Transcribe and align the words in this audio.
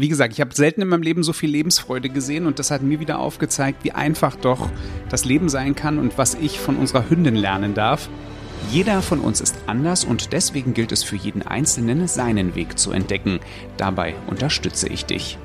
wie 0.00 0.08
gesagt, 0.08 0.32
ich 0.32 0.40
habe 0.40 0.54
selten 0.54 0.80
in 0.80 0.88
meinem 0.88 1.02
Leben 1.02 1.22
so 1.22 1.32
viel 1.32 1.50
Lebensfreude 1.50 2.08
gesehen 2.08 2.46
und 2.46 2.58
das 2.58 2.70
hat 2.70 2.82
mir 2.82 3.00
wieder 3.00 3.18
aufgezeigt, 3.18 3.82
wie 3.82 3.92
einfach 3.92 4.36
doch 4.36 4.68
das 5.08 5.24
Leben 5.24 5.48
sein 5.48 5.74
kann 5.74 5.98
und 5.98 6.16
was 6.18 6.34
ich 6.34 6.60
von 6.60 6.76
unserer 6.76 7.10
Hündin 7.10 7.34
lernen 7.34 7.74
darf. 7.74 8.08
Jeder 8.70 9.02
von 9.02 9.20
uns 9.20 9.40
ist 9.40 9.56
anders 9.66 10.04
und 10.04 10.32
deswegen 10.32 10.74
gilt 10.74 10.92
es 10.92 11.02
für 11.02 11.16
jeden 11.16 11.42
Einzelnen, 11.42 12.06
seinen 12.06 12.54
Weg 12.54 12.78
zu 12.78 12.92
entdecken. 12.92 13.40
Dabei 13.76 14.14
unterstütze 14.26 14.88
ich 14.88 15.04
dich. 15.04 15.38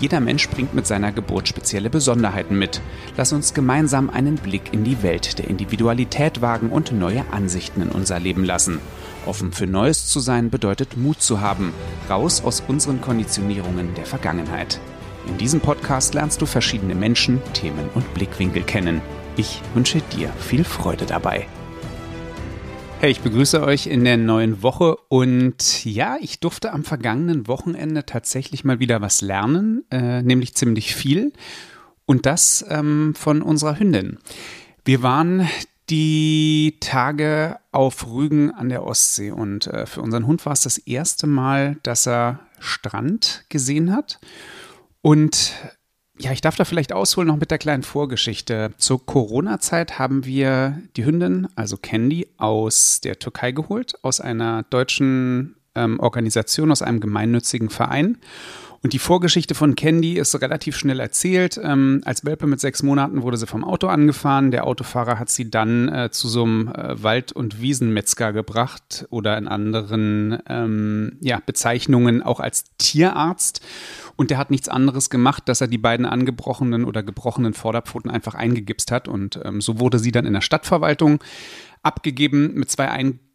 Jeder 0.00 0.20
Mensch 0.20 0.48
bringt 0.48 0.74
mit 0.74 0.86
seiner 0.86 1.10
Geburt 1.10 1.48
spezielle 1.48 1.90
Besonderheiten 1.90 2.56
mit. 2.56 2.80
Lass 3.16 3.32
uns 3.32 3.52
gemeinsam 3.52 4.10
einen 4.10 4.36
Blick 4.36 4.72
in 4.72 4.84
die 4.84 5.02
Welt 5.02 5.38
der 5.38 5.48
Individualität 5.48 6.40
wagen 6.40 6.68
und 6.70 6.92
neue 6.92 7.24
Ansichten 7.32 7.82
in 7.82 7.88
unser 7.88 8.20
Leben 8.20 8.44
lassen. 8.44 8.78
Offen 9.28 9.52
für 9.52 9.66
Neues 9.66 10.06
zu 10.06 10.20
sein 10.20 10.48
bedeutet 10.48 10.96
Mut 10.96 11.20
zu 11.20 11.40
haben, 11.40 11.74
raus 12.08 12.42
aus 12.42 12.62
unseren 12.66 13.00
Konditionierungen 13.02 13.94
der 13.94 14.06
Vergangenheit. 14.06 14.80
In 15.26 15.36
diesem 15.36 15.60
Podcast 15.60 16.14
lernst 16.14 16.40
du 16.40 16.46
verschiedene 16.46 16.94
Menschen, 16.94 17.42
Themen 17.52 17.90
und 17.94 18.14
Blickwinkel 18.14 18.62
kennen. 18.62 19.02
Ich 19.36 19.60
wünsche 19.74 20.00
dir 20.16 20.30
viel 20.30 20.64
Freude 20.64 21.04
dabei. 21.04 21.46
Hey, 23.00 23.10
ich 23.10 23.20
begrüße 23.20 23.62
euch 23.62 23.86
in 23.86 24.04
der 24.04 24.16
neuen 24.16 24.62
Woche 24.62 24.96
und 25.08 25.84
ja, 25.84 26.16
ich 26.20 26.40
durfte 26.40 26.72
am 26.72 26.82
vergangenen 26.82 27.46
Wochenende 27.46 28.06
tatsächlich 28.06 28.64
mal 28.64 28.80
wieder 28.80 29.00
was 29.02 29.20
lernen, 29.20 29.84
äh, 29.90 30.22
nämlich 30.22 30.54
ziemlich 30.54 30.94
viel 30.94 31.32
und 32.06 32.24
das 32.26 32.64
ähm, 32.68 33.14
von 33.14 33.42
unserer 33.42 33.78
Hündin. 33.78 34.18
Wir 34.84 35.02
waren 35.02 35.46
die 35.90 36.76
Tage 36.80 37.58
auf 37.72 38.06
Rügen 38.06 38.50
an 38.50 38.68
der 38.68 38.84
Ostsee 38.84 39.30
und 39.30 39.66
äh, 39.68 39.86
für 39.86 40.02
unseren 40.02 40.26
Hund 40.26 40.44
war 40.46 40.52
es 40.52 40.62
das 40.62 40.78
erste 40.78 41.26
Mal, 41.26 41.76
dass 41.82 42.06
er 42.06 42.40
Strand 42.58 43.44
gesehen 43.48 43.92
hat 43.94 44.18
und 45.00 45.52
ja, 46.20 46.32
ich 46.32 46.40
darf 46.40 46.56
da 46.56 46.64
vielleicht 46.64 46.92
ausholen 46.92 47.28
noch 47.28 47.36
mit 47.36 47.52
der 47.52 47.58
kleinen 47.58 47.84
Vorgeschichte. 47.84 48.72
Zur 48.76 49.06
Corona-Zeit 49.06 50.00
haben 50.00 50.24
wir 50.24 50.82
die 50.96 51.04
Hündin, 51.04 51.46
also 51.54 51.76
Candy, 51.76 52.26
aus 52.38 53.00
der 53.00 53.20
Türkei 53.20 53.52
geholt, 53.52 53.94
aus 54.02 54.20
einer 54.20 54.64
deutschen 54.64 55.54
ähm, 55.76 56.00
Organisation, 56.00 56.72
aus 56.72 56.82
einem 56.82 56.98
gemeinnützigen 56.98 57.70
Verein. 57.70 58.18
Und 58.82 58.92
die 58.92 58.98
Vorgeschichte 59.00 59.54
von 59.54 59.74
Candy 59.74 60.18
ist 60.18 60.40
relativ 60.40 60.76
schnell 60.76 61.00
erzählt. 61.00 61.60
Ähm, 61.62 62.00
als 62.04 62.24
Welpe 62.24 62.46
mit 62.46 62.60
sechs 62.60 62.82
Monaten 62.82 63.22
wurde 63.22 63.36
sie 63.36 63.46
vom 63.46 63.64
Auto 63.64 63.88
angefahren. 63.88 64.52
Der 64.52 64.66
Autofahrer 64.66 65.18
hat 65.18 65.30
sie 65.30 65.50
dann 65.50 65.88
äh, 65.88 66.10
zu 66.10 66.28
so 66.28 66.44
einem 66.44 66.68
äh, 66.68 67.02
Wald- 67.02 67.32
und 67.32 67.60
Wiesenmetzger 67.60 68.32
gebracht 68.32 69.06
oder 69.10 69.36
in 69.36 69.48
anderen 69.48 70.38
ähm, 70.48 71.16
ja, 71.20 71.42
Bezeichnungen 71.44 72.22
auch 72.22 72.38
als 72.38 72.64
Tierarzt. 72.78 73.60
Und 74.14 74.30
der 74.30 74.38
hat 74.38 74.50
nichts 74.50 74.68
anderes 74.68 75.10
gemacht, 75.10 75.48
dass 75.48 75.60
er 75.60 75.68
die 75.68 75.78
beiden 75.78 76.06
angebrochenen 76.06 76.84
oder 76.84 77.02
gebrochenen 77.02 77.54
Vorderpfoten 77.54 78.10
einfach 78.10 78.34
eingegipst 78.34 78.92
hat. 78.92 79.08
Und 79.08 79.40
ähm, 79.44 79.60
so 79.60 79.80
wurde 79.80 79.98
sie 79.98 80.12
dann 80.12 80.26
in 80.26 80.34
der 80.34 80.40
Stadtverwaltung 80.40 81.22
abgegeben 81.82 82.54
mit 82.54 82.70
zwei 82.70 82.88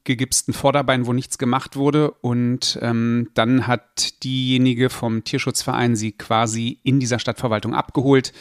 eingegipsten 0.05 0.53
Vorderbeinen, 0.53 1.05
wo 1.05 1.13
nichts 1.13 1.37
gemacht 1.37 1.75
wurde. 1.75 2.11
Und 2.11 2.77
ähm, 2.81 3.29
dann 3.33 3.67
hat 3.67 4.23
diejenige 4.23 4.89
vom 4.89 5.23
Tierschutzverein 5.23 5.95
sie 5.95 6.11
quasi 6.11 6.79
in 6.83 6.99
dieser 6.99 7.19
Stadtverwaltung 7.19 7.73
abgeholt 7.73 8.33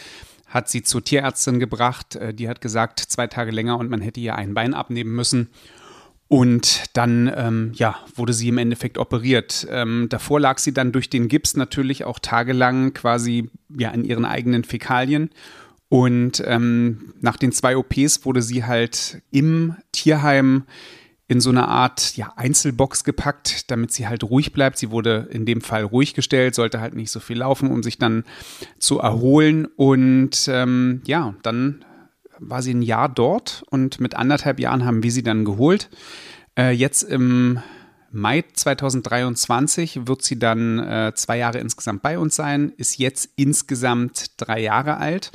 hat 0.47 0.69
sie 0.69 0.83
zur 0.83 1.03
Tierärztin 1.03 1.59
gebracht. 1.59 2.17
Äh, 2.17 2.35
die 2.35 2.47
hat 2.47 2.61
gesagt, 2.61 3.01
zwei 3.01 3.27
Tage 3.27 3.51
länger 3.51 3.79
und 3.79 3.89
man 3.89 4.03
hätte 4.03 4.21
ihr 4.21 4.37
ein 4.37 4.53
Bein 4.53 4.75
abnehmen 4.75 5.15
müssen. 5.15 5.49
Und 6.29 6.85
dann 6.93 7.33
ähm, 7.35 7.73
ja, 7.75 7.97
wurde 8.15 8.35
sie 8.35 8.49
im 8.49 8.59
Endeffekt 8.59 8.99
operiert. 8.99 9.67
Ähm, 9.71 10.09
davor 10.11 10.41
lag 10.41 10.59
sie 10.59 10.75
dann 10.75 10.93
durch 10.93 11.09
den 11.09 11.29
Gips 11.29 11.57
natürlich 11.57 12.05
auch 12.05 12.19
tagelang 12.19 12.93
quasi 12.93 13.51
ja, 13.71 13.91
in 13.93 14.05
ihren 14.05 14.27
eigenen 14.27 14.65
Fäkalien. 14.65 15.31
Und 15.89 16.43
ähm, 16.47 17.15
nach 17.21 17.39
den 17.39 17.53
zwei 17.53 17.77
OPs 17.77 18.27
wurde 18.27 18.43
sie 18.43 18.65
halt 18.65 19.23
im 19.31 19.77
Tierheim 19.92 20.65
in 21.29 21.41
so 21.41 21.51
eine 21.51 21.69
Art 21.69 22.17
ja, 22.17 22.33
Einzelbox 22.37 23.05
gepackt, 23.05 23.71
damit 23.71 23.93
sie 23.93 24.07
halt 24.07 24.25
ruhig 24.25 24.53
bleibt. 24.53 24.77
Sie 24.79 24.91
wurde 24.91 25.29
in 25.31 25.47
dem 25.47 25.61
Fall 25.61 25.83
ruhig 25.83 26.15
gestellt, 26.15 26.55
sollte 26.55 26.81
halt 26.81 26.95
nicht 26.95 27.11
so 27.11 27.21
viel 27.21 27.39
laufen, 27.39 27.71
um 27.71 27.83
sich 27.83 27.99
dann 27.99 28.25
zu 28.79 28.99
erholen. 28.99 29.67
Und 29.67 30.49
ähm, 30.49 31.01
ja, 31.07 31.35
dann 31.43 31.85
war 32.39 32.63
sie 32.63 32.75
ein 32.75 32.83
Jahr 32.83 33.09
dort 33.09 33.65
und 33.71 34.01
mit 34.01 34.15
anderthalb 34.15 34.59
Jahren 34.59 34.85
haben 34.85 35.03
wir 35.03 35.13
sie 35.13 35.23
dann 35.23 35.45
geholt. 35.45 35.89
Äh, 36.59 36.73
jetzt 36.73 37.03
im 37.03 37.61
Mai 38.11 38.45
2023 38.53 40.07
wird 40.07 40.23
sie 40.23 40.39
dann 40.39 40.79
äh, 40.79 41.13
zwei 41.15 41.39
Jahre 41.39 41.59
insgesamt 41.59 42.03
bei 42.03 42.19
uns 42.19 42.37
sein, 42.37 42.73
ist 42.77 42.99
jetzt 42.99 43.31
insgesamt 43.37 44.33
drei 44.37 44.61
Jahre 44.61 44.99
alt. 44.99 45.33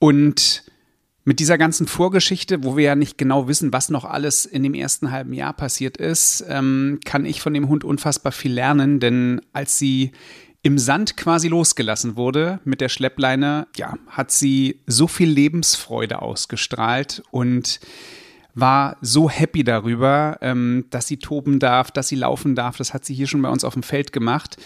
Und 0.00 0.63
mit 1.24 1.40
dieser 1.40 1.56
ganzen 1.56 1.86
Vorgeschichte, 1.86 2.64
wo 2.64 2.76
wir 2.76 2.84
ja 2.84 2.94
nicht 2.94 3.16
genau 3.16 3.48
wissen, 3.48 3.72
was 3.72 3.88
noch 3.88 4.04
alles 4.04 4.44
in 4.44 4.62
dem 4.62 4.74
ersten 4.74 5.10
halben 5.10 5.32
Jahr 5.32 5.54
passiert 5.54 5.96
ist, 5.96 6.44
ähm, 6.48 7.00
kann 7.04 7.24
ich 7.24 7.40
von 7.40 7.54
dem 7.54 7.68
Hund 7.68 7.82
unfassbar 7.82 8.32
viel 8.32 8.52
lernen, 8.52 9.00
denn 9.00 9.40
als 9.52 9.78
sie 9.78 10.12
im 10.62 10.78
Sand 10.78 11.16
quasi 11.16 11.48
losgelassen 11.48 12.16
wurde 12.16 12.60
mit 12.64 12.80
der 12.80 12.88
Schleppleine, 12.88 13.66
ja, 13.76 13.98
hat 14.08 14.30
sie 14.30 14.80
so 14.86 15.06
viel 15.06 15.28
Lebensfreude 15.28 16.22
ausgestrahlt 16.22 17.22
und 17.30 17.80
war 18.54 18.96
so 19.00 19.28
happy 19.28 19.64
darüber, 19.64 20.38
ähm, 20.40 20.86
dass 20.90 21.06
sie 21.06 21.18
toben 21.18 21.58
darf, 21.58 21.90
dass 21.90 22.08
sie 22.08 22.16
laufen 22.16 22.54
darf. 22.54 22.76
Das 22.76 22.94
hat 22.94 23.04
sie 23.04 23.14
hier 23.14 23.26
schon 23.26 23.42
bei 23.42 23.48
uns 23.48 23.64
auf 23.64 23.74
dem 23.74 23.82
Feld 23.82 24.12
gemacht. 24.12 24.56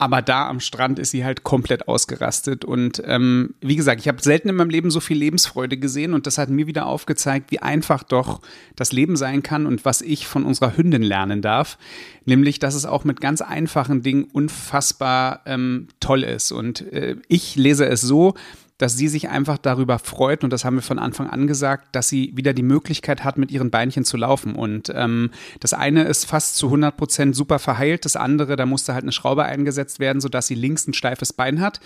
Aber 0.00 0.22
da 0.22 0.48
am 0.48 0.60
Strand 0.60 0.98
ist 0.98 1.10
sie 1.10 1.26
halt 1.26 1.44
komplett 1.44 1.86
ausgerastet. 1.86 2.64
Und 2.64 3.02
ähm, 3.04 3.52
wie 3.60 3.76
gesagt, 3.76 4.00
ich 4.00 4.08
habe 4.08 4.22
selten 4.22 4.48
in 4.48 4.56
meinem 4.56 4.70
Leben 4.70 4.90
so 4.90 4.98
viel 4.98 5.18
Lebensfreude 5.18 5.76
gesehen 5.76 6.14
und 6.14 6.26
das 6.26 6.38
hat 6.38 6.48
mir 6.48 6.66
wieder 6.66 6.86
aufgezeigt, 6.86 7.50
wie 7.50 7.58
einfach 7.58 8.02
doch 8.02 8.40
das 8.76 8.92
Leben 8.92 9.16
sein 9.16 9.42
kann 9.42 9.66
und 9.66 9.84
was 9.84 10.00
ich 10.00 10.26
von 10.26 10.46
unserer 10.46 10.74
Hündin 10.74 11.02
lernen 11.02 11.42
darf. 11.42 11.76
Nämlich, 12.24 12.58
dass 12.58 12.74
es 12.74 12.86
auch 12.86 13.04
mit 13.04 13.20
ganz 13.20 13.42
einfachen 13.42 14.00
Dingen 14.00 14.24
unfassbar 14.24 15.42
ähm, 15.44 15.88
toll 16.00 16.22
ist. 16.22 16.50
Und 16.50 16.80
äh, 16.92 17.16
ich 17.28 17.56
lese 17.56 17.86
es 17.86 18.00
so, 18.00 18.32
dass 18.80 18.96
sie 18.96 19.08
sich 19.08 19.28
einfach 19.28 19.58
darüber 19.58 19.98
freut, 19.98 20.42
und 20.42 20.50
das 20.50 20.64
haben 20.64 20.76
wir 20.76 20.82
von 20.82 20.98
Anfang 20.98 21.28
an 21.28 21.46
gesagt, 21.46 21.94
dass 21.94 22.08
sie 22.08 22.32
wieder 22.34 22.54
die 22.54 22.62
Möglichkeit 22.62 23.24
hat, 23.24 23.36
mit 23.36 23.50
ihren 23.50 23.70
Beinchen 23.70 24.06
zu 24.06 24.16
laufen. 24.16 24.54
Und 24.54 24.90
ähm, 24.94 25.30
das 25.60 25.74
eine 25.74 26.04
ist 26.04 26.24
fast 26.24 26.56
zu 26.56 26.66
100 26.66 26.96
Prozent 26.96 27.36
super 27.36 27.58
verheilt, 27.58 28.06
das 28.06 28.16
andere, 28.16 28.56
da 28.56 28.64
musste 28.64 28.94
halt 28.94 29.04
eine 29.04 29.12
Schraube 29.12 29.44
eingesetzt 29.44 30.00
werden, 30.00 30.22
sodass 30.22 30.46
sie 30.46 30.54
links 30.54 30.86
ein 30.86 30.94
steifes 30.94 31.34
Bein 31.34 31.60
hat. 31.60 31.80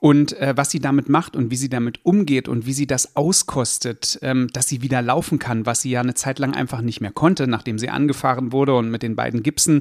Und 0.00 0.34
äh, 0.34 0.52
was 0.54 0.70
sie 0.70 0.80
damit 0.80 1.08
macht 1.08 1.34
und 1.34 1.50
wie 1.50 1.56
sie 1.56 1.70
damit 1.70 2.04
umgeht 2.04 2.46
und 2.46 2.66
wie 2.66 2.74
sie 2.74 2.86
das 2.86 3.16
auskostet, 3.16 4.18
ähm, 4.20 4.48
dass 4.52 4.68
sie 4.68 4.82
wieder 4.82 5.00
laufen 5.00 5.38
kann, 5.38 5.64
was 5.64 5.80
sie 5.80 5.90
ja 5.90 6.00
eine 6.00 6.14
Zeit 6.14 6.38
lang 6.38 6.54
einfach 6.54 6.82
nicht 6.82 7.00
mehr 7.00 7.10
konnte, 7.10 7.46
nachdem 7.48 7.78
sie 7.78 7.88
angefahren 7.88 8.52
wurde 8.52 8.76
und 8.76 8.90
mit 8.90 9.02
den 9.02 9.16
beiden 9.16 9.42
Gipsen 9.42 9.80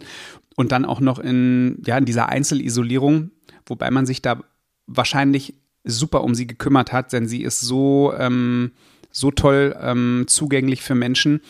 und 0.55 0.71
dann 0.71 0.85
auch 0.85 1.01
noch 1.01 1.19
in, 1.19 1.81
ja, 1.85 1.97
in 1.97 2.05
dieser 2.05 2.29
Einzelisolierung, 2.29 3.31
wobei 3.65 3.91
man 3.91 4.05
sich 4.05 4.21
da 4.21 4.39
wahrscheinlich 4.87 5.55
super 5.87 6.23
um 6.23 6.35
sie 6.35 6.47
gekümmert 6.47 6.91
hat, 6.91 7.13
denn 7.13 7.27
sie 7.27 7.41
ist 7.41 7.59
so, 7.59 8.13
ähm, 8.17 8.71
so 9.11 9.31
toll 9.31 9.75
ähm, 9.81 10.25
zugänglich 10.27 10.81
für 10.81 10.95
Menschen. 10.95 11.41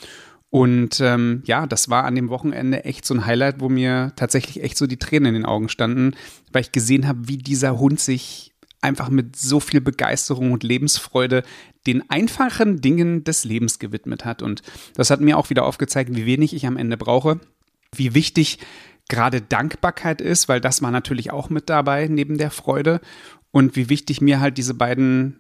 Und 0.50 1.02
ähm, 1.02 1.44
ja, 1.46 1.68
das 1.68 1.90
war 1.90 2.06
an 2.06 2.16
dem 2.16 2.30
Wochenende 2.30 2.86
echt 2.86 3.06
so 3.06 3.14
ein 3.14 3.26
Highlight, 3.26 3.60
wo 3.60 3.68
mir 3.68 4.14
tatsächlich 4.16 4.64
echt 4.64 4.78
so 4.78 4.88
die 4.88 4.98
Tränen 4.98 5.28
in 5.28 5.42
den 5.42 5.46
Augen 5.46 5.68
standen, 5.68 6.16
weil 6.54 6.62
ich 6.62 6.72
gesehen 6.72 7.08
habe, 7.08 7.28
wie 7.28 7.38
dieser 7.38 7.78
Hund 7.78 8.00
sich 8.00 8.54
einfach 8.80 9.10
mit 9.10 9.36
so 9.36 9.60
viel 9.60 9.82
Begeisterung 9.82 10.52
und 10.52 10.64
Lebensfreude 10.64 11.44
den 11.86 12.10
einfachen 12.10 12.80
Dingen 12.82 13.24
des 13.24 13.44
Lebens 13.44 13.80
gewidmet 13.80 14.24
hat. 14.24 14.42
Und 14.42 14.62
das 14.94 15.10
hat 15.10 15.22
mir 15.22 15.38
auch 15.38 15.50
wieder 15.50 15.66
aufgezeigt, 15.66 16.16
wie 16.16 16.26
wenig 16.26 16.54
ich 16.54 16.66
am 16.66 16.78
Ende 16.78 16.98
brauche, 16.98 17.40
wie 17.96 18.14
wichtig 18.14 18.60
gerade 19.10 19.42
Dankbarkeit 19.42 20.22
ist, 20.22 20.50
weil 20.50 20.62
das 20.62 20.82
war 20.82 20.92
natürlich 20.92 21.32
auch 21.32 21.50
mit 21.50 21.70
dabei 21.70 22.08
neben 22.08 22.38
der 22.38 22.52
Freude 22.52 23.02
und 23.52 23.76
wie 23.76 23.90
wichtig 23.90 24.22
mir 24.22 24.40
halt 24.40 24.58
diese 24.58 24.74
beiden 24.74 25.38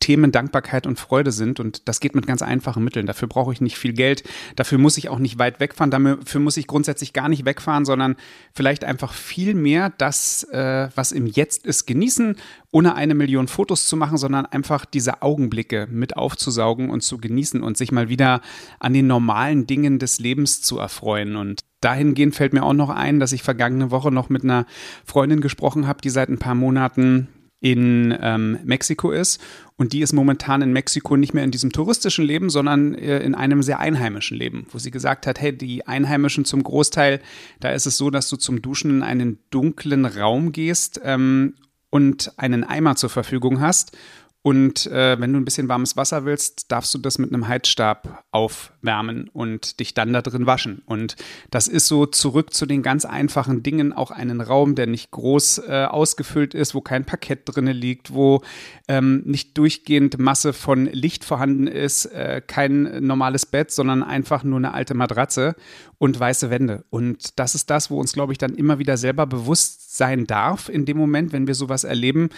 Themen 0.00 0.30
Dankbarkeit 0.30 0.86
und 0.86 0.98
Freude 0.98 1.32
sind. 1.32 1.58
Und 1.58 1.88
das 1.88 2.00
geht 2.00 2.14
mit 2.14 2.26
ganz 2.26 2.40
einfachen 2.42 2.84
Mitteln. 2.84 3.06
Dafür 3.06 3.28
brauche 3.28 3.52
ich 3.52 3.60
nicht 3.60 3.76
viel 3.76 3.92
Geld. 3.92 4.22
Dafür 4.54 4.78
muss 4.78 4.96
ich 4.96 5.08
auch 5.08 5.18
nicht 5.18 5.38
weit 5.38 5.58
wegfahren. 5.60 5.90
Dafür 5.90 6.40
muss 6.40 6.56
ich 6.56 6.66
grundsätzlich 6.66 7.12
gar 7.12 7.28
nicht 7.28 7.44
wegfahren, 7.44 7.84
sondern 7.84 8.16
vielleicht 8.54 8.84
einfach 8.84 9.12
viel 9.12 9.54
mehr 9.54 9.92
das, 9.98 10.44
äh, 10.44 10.88
was 10.94 11.12
im 11.12 11.26
Jetzt 11.26 11.66
ist, 11.66 11.86
genießen, 11.86 12.36
ohne 12.70 12.94
eine 12.94 13.14
Million 13.14 13.48
Fotos 13.48 13.86
zu 13.86 13.96
machen, 13.96 14.18
sondern 14.18 14.46
einfach 14.46 14.84
diese 14.84 15.22
Augenblicke 15.22 15.88
mit 15.90 16.16
aufzusaugen 16.16 16.90
und 16.90 17.00
zu 17.00 17.18
genießen 17.18 17.62
und 17.62 17.76
sich 17.76 17.90
mal 17.90 18.08
wieder 18.08 18.40
an 18.78 18.94
den 18.94 19.08
normalen 19.08 19.66
Dingen 19.66 19.98
des 19.98 20.20
Lebens 20.20 20.62
zu 20.62 20.78
erfreuen. 20.78 21.34
Und 21.34 21.62
dahingehend 21.80 22.34
fällt 22.34 22.52
mir 22.52 22.62
auch 22.62 22.72
noch 22.72 22.90
ein, 22.90 23.20
dass 23.20 23.32
ich 23.32 23.42
vergangene 23.42 23.90
Woche 23.90 24.10
noch 24.10 24.28
mit 24.28 24.44
einer 24.44 24.66
Freundin 25.04 25.40
gesprochen 25.40 25.86
habe, 25.86 26.00
die 26.02 26.10
seit 26.10 26.28
ein 26.28 26.38
paar 26.38 26.54
Monaten 26.54 27.28
in 27.60 28.16
ähm, 28.20 28.58
Mexiko 28.64 29.10
ist. 29.10 29.40
Und 29.76 29.92
die 29.92 30.00
ist 30.00 30.12
momentan 30.12 30.62
in 30.62 30.72
Mexiko 30.72 31.16
nicht 31.16 31.34
mehr 31.34 31.44
in 31.44 31.50
diesem 31.50 31.72
touristischen 31.72 32.24
Leben, 32.24 32.50
sondern 32.50 32.94
äh, 32.94 33.20
in 33.20 33.34
einem 33.34 33.62
sehr 33.62 33.80
einheimischen 33.80 34.36
Leben, 34.36 34.66
wo 34.70 34.78
sie 34.78 34.90
gesagt 34.90 35.26
hat, 35.26 35.40
hey, 35.40 35.56
die 35.56 35.86
Einheimischen 35.86 36.44
zum 36.44 36.62
Großteil, 36.62 37.20
da 37.60 37.70
ist 37.70 37.86
es 37.86 37.96
so, 37.96 38.10
dass 38.10 38.28
du 38.28 38.36
zum 38.36 38.62
Duschen 38.62 38.90
in 38.90 39.02
einen 39.02 39.38
dunklen 39.50 40.04
Raum 40.04 40.52
gehst 40.52 41.00
ähm, 41.04 41.54
und 41.90 42.32
einen 42.36 42.64
Eimer 42.64 42.96
zur 42.96 43.10
Verfügung 43.10 43.60
hast 43.60 43.96
und 44.42 44.86
äh, 44.86 45.20
wenn 45.20 45.32
du 45.32 45.40
ein 45.40 45.44
bisschen 45.44 45.68
warmes 45.68 45.96
Wasser 45.96 46.24
willst, 46.24 46.70
darfst 46.70 46.94
du 46.94 46.98
das 46.98 47.18
mit 47.18 47.32
einem 47.32 47.48
Heizstab 47.48 48.24
aufwärmen 48.30 49.28
und 49.32 49.80
dich 49.80 49.94
dann 49.94 50.12
da 50.12 50.22
drin 50.22 50.46
waschen. 50.46 50.80
Und 50.86 51.16
das 51.50 51.66
ist 51.66 51.88
so 51.88 52.06
zurück 52.06 52.54
zu 52.54 52.64
den 52.64 52.82
ganz 52.82 53.04
einfachen 53.04 53.64
Dingen, 53.64 53.92
auch 53.92 54.12
einen 54.12 54.40
Raum, 54.40 54.76
der 54.76 54.86
nicht 54.86 55.10
groß 55.10 55.58
äh, 55.66 55.86
ausgefüllt 55.90 56.54
ist, 56.54 56.76
wo 56.76 56.80
kein 56.80 57.04
Parkett 57.04 57.42
drinne 57.46 57.72
liegt, 57.72 58.14
wo 58.14 58.42
ähm, 58.86 59.22
nicht 59.26 59.58
durchgehend 59.58 60.18
Masse 60.18 60.52
von 60.52 60.86
Licht 60.86 61.24
vorhanden 61.24 61.66
ist, 61.66 62.06
äh, 62.06 62.40
kein 62.46 63.04
normales 63.04 63.44
Bett, 63.44 63.72
sondern 63.72 64.04
einfach 64.04 64.44
nur 64.44 64.58
eine 64.58 64.72
alte 64.72 64.94
Matratze 64.94 65.56
und 65.98 66.18
weiße 66.18 66.48
Wände. 66.48 66.84
Und 66.90 67.38
das 67.40 67.56
ist 67.56 67.70
das, 67.70 67.90
wo 67.90 67.98
uns, 67.98 68.12
glaube 68.12 68.32
ich, 68.32 68.38
dann 68.38 68.54
immer 68.54 68.78
wieder 68.78 68.96
selber 68.96 69.26
bewusst 69.26 69.96
sein 69.96 70.28
darf 70.28 70.68
in 70.68 70.84
dem 70.84 70.96
Moment, 70.96 71.32
wenn 71.32 71.48
wir 71.48 71.54
sowas 71.54 71.82
erleben 71.82 72.30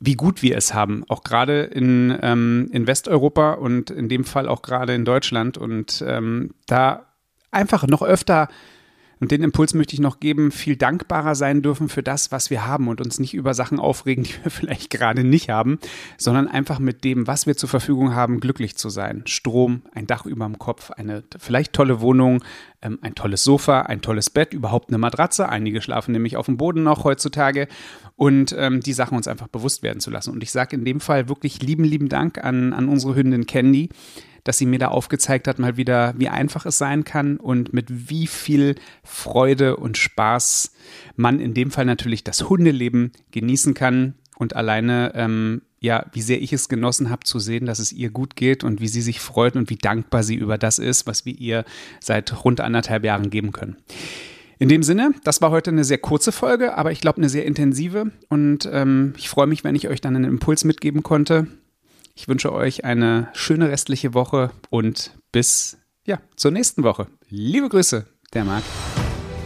wie 0.00 0.14
gut 0.14 0.42
wir 0.42 0.56
es 0.56 0.74
haben, 0.74 1.04
auch 1.08 1.22
gerade 1.22 1.62
in, 1.62 2.16
ähm, 2.22 2.68
in 2.72 2.86
Westeuropa 2.86 3.52
und 3.52 3.90
in 3.90 4.08
dem 4.08 4.24
Fall 4.24 4.48
auch 4.48 4.62
gerade 4.62 4.94
in 4.94 5.04
Deutschland. 5.04 5.56
Und 5.58 6.04
ähm, 6.06 6.54
da 6.66 7.06
einfach 7.50 7.86
noch 7.86 8.02
öfter 8.02 8.48
und 9.24 9.30
den 9.30 9.42
Impuls 9.42 9.72
möchte 9.72 9.94
ich 9.94 10.00
noch 10.00 10.20
geben, 10.20 10.50
viel 10.50 10.76
dankbarer 10.76 11.34
sein 11.34 11.62
dürfen 11.62 11.88
für 11.88 12.02
das, 12.02 12.30
was 12.30 12.50
wir 12.50 12.66
haben 12.66 12.88
und 12.88 13.00
uns 13.00 13.18
nicht 13.18 13.32
über 13.32 13.54
Sachen 13.54 13.80
aufregen, 13.80 14.24
die 14.24 14.34
wir 14.42 14.50
vielleicht 14.50 14.90
gerade 14.90 15.24
nicht 15.24 15.48
haben, 15.48 15.78
sondern 16.18 16.46
einfach 16.46 16.78
mit 16.78 17.04
dem, 17.04 17.26
was 17.26 17.46
wir 17.46 17.56
zur 17.56 17.70
Verfügung 17.70 18.14
haben, 18.14 18.38
glücklich 18.38 18.76
zu 18.76 18.90
sein. 18.90 19.22
Strom, 19.24 19.80
ein 19.94 20.06
Dach 20.06 20.26
über 20.26 20.44
dem 20.44 20.58
Kopf, 20.58 20.90
eine 20.90 21.24
vielleicht 21.38 21.72
tolle 21.72 22.02
Wohnung, 22.02 22.44
ähm, 22.82 22.98
ein 23.00 23.14
tolles 23.14 23.42
Sofa, 23.44 23.80
ein 23.80 24.02
tolles 24.02 24.28
Bett, 24.28 24.52
überhaupt 24.52 24.90
eine 24.90 24.98
Matratze. 24.98 25.48
Einige 25.48 25.80
schlafen 25.80 26.12
nämlich 26.12 26.36
auf 26.36 26.44
dem 26.44 26.58
Boden 26.58 26.82
noch 26.82 27.04
heutzutage 27.04 27.66
und 28.16 28.54
ähm, 28.58 28.80
die 28.80 28.92
Sachen 28.92 29.16
uns 29.16 29.26
einfach 29.26 29.48
bewusst 29.48 29.82
werden 29.82 30.00
zu 30.00 30.10
lassen. 30.10 30.32
Und 30.32 30.42
ich 30.42 30.52
sage 30.52 30.76
in 30.76 30.84
dem 30.84 31.00
Fall 31.00 31.30
wirklich 31.30 31.62
lieben, 31.62 31.84
lieben 31.84 32.10
Dank 32.10 32.44
an, 32.44 32.74
an 32.74 32.90
unsere 32.90 33.14
Hündin 33.14 33.46
Candy 33.46 33.88
dass 34.44 34.58
sie 34.58 34.66
mir 34.66 34.78
da 34.78 34.88
aufgezeigt 34.88 35.48
hat, 35.48 35.58
mal 35.58 35.76
wieder, 35.76 36.14
wie 36.16 36.28
einfach 36.28 36.66
es 36.66 36.78
sein 36.78 37.04
kann 37.04 37.38
und 37.38 37.72
mit 37.72 38.10
wie 38.10 38.26
viel 38.26 38.76
Freude 39.02 39.76
und 39.76 39.96
Spaß 39.96 40.72
man 41.16 41.40
in 41.40 41.54
dem 41.54 41.70
Fall 41.70 41.86
natürlich 41.86 42.24
das 42.24 42.48
Hundeleben 42.48 43.12
genießen 43.32 43.74
kann 43.74 44.14
und 44.36 44.54
alleine, 44.54 45.12
ähm, 45.14 45.62
ja, 45.80 46.06
wie 46.12 46.22
sehr 46.22 46.40
ich 46.40 46.52
es 46.52 46.68
genossen 46.68 47.10
habe 47.10 47.24
zu 47.24 47.38
sehen, 47.38 47.66
dass 47.66 47.78
es 47.78 47.92
ihr 47.92 48.10
gut 48.10 48.36
geht 48.36 48.64
und 48.64 48.80
wie 48.80 48.88
sie 48.88 49.02
sich 49.02 49.20
freut 49.20 49.56
und 49.56 49.70
wie 49.70 49.76
dankbar 49.76 50.22
sie 50.22 50.34
über 50.34 50.58
das 50.58 50.78
ist, 50.78 51.06
was 51.06 51.24
wir 51.24 51.38
ihr 51.38 51.64
seit 52.00 52.44
rund 52.44 52.60
anderthalb 52.60 53.04
Jahren 53.04 53.30
geben 53.30 53.52
können. 53.52 53.76
In 54.58 54.68
dem 54.68 54.82
Sinne, 54.82 55.12
das 55.24 55.42
war 55.42 55.50
heute 55.50 55.70
eine 55.70 55.84
sehr 55.84 55.98
kurze 55.98 56.32
Folge, 56.32 56.76
aber 56.78 56.92
ich 56.92 57.00
glaube 57.00 57.18
eine 57.18 57.28
sehr 57.28 57.44
intensive 57.44 58.12
und 58.28 58.68
ähm, 58.72 59.14
ich 59.16 59.28
freue 59.28 59.46
mich, 59.46 59.64
wenn 59.64 59.74
ich 59.74 59.88
euch 59.88 60.00
dann 60.00 60.16
einen 60.16 60.24
Impuls 60.24 60.64
mitgeben 60.64 61.02
konnte. 61.02 61.48
Ich 62.16 62.28
wünsche 62.28 62.52
euch 62.52 62.84
eine 62.84 63.28
schöne 63.32 63.70
restliche 63.70 64.14
Woche 64.14 64.52
und 64.70 65.10
bis 65.32 65.78
ja, 66.06 66.20
zur 66.36 66.52
nächsten 66.52 66.84
Woche. 66.84 67.08
Liebe 67.28 67.68
Grüße, 67.68 68.06
der 68.32 68.44
Marc. 68.44 68.62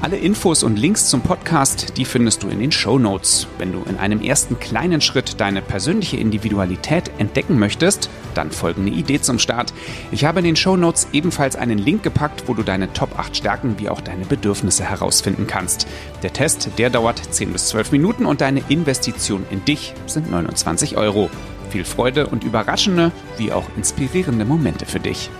Alle 0.03 0.19
Infos 0.19 0.63
und 0.63 0.79
Links 0.79 1.09
zum 1.09 1.23
Podcast, 1.23 1.97
die 1.97 2.05
findest 2.05 2.43
du 2.43 2.49
in 2.49 2.61
den 2.61 2.71
Show 2.71 2.99
Notes. 2.99 3.49
Wenn 3.57 3.73
du 3.73 3.83
in 3.89 3.97
einem 3.97 4.21
ersten 4.21 4.61
kleinen 4.61 5.01
Schritt 5.01 5.41
deine 5.41 5.63
persönliche 5.63 6.19
Individualität 6.19 7.11
entdecken 7.19 7.59
möchtest, 7.59 8.11
dann 8.35 8.53
folgende 8.53 8.93
Idee 8.93 9.21
zum 9.21 9.39
Start. 9.39 9.73
Ich 10.13 10.27
habe 10.27 10.41
in 10.41 10.45
den 10.45 10.55
Show 10.55 10.77
Notes 10.77 11.09
ebenfalls 11.13 11.57
einen 11.57 11.79
Link 11.79 12.03
gepackt, 12.03 12.45
wo 12.47 12.55
du 12.55 12.63
deine 12.63 12.93
Top 12.93 13.19
8 13.19 13.35
Stärken 13.35 13.77
wie 13.79 13.89
auch 13.89 14.03
deine 14.03 14.27
Bedürfnisse 14.27 14.85
herausfinden 14.85 15.47
kannst. 15.47 15.89
Der 16.23 16.35
Test, 16.35 16.71
der 16.77 16.91
dauert 16.91 17.21
10 17.35 17.53
bis 17.53 17.69
12 17.69 17.93
Minuten 17.93 18.27
und 18.27 18.43
deine 18.43 18.63
Investition 18.69 19.45
in 19.51 19.65
dich 19.65 19.95
sind 20.07 20.31
29 20.31 20.97
Euro. 20.99 21.31
Viel 21.71 21.85
Freude 21.85 22.27
und 22.27 22.45
überraschende 22.45 23.13
wie 23.37 23.53
auch 23.53 23.65
inspirierende 23.77 24.45
Momente 24.45 24.87
für 24.87 25.01
dich. 25.01 25.31